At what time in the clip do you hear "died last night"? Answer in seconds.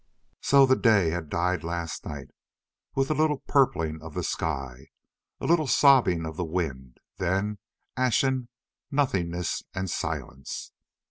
1.29-2.29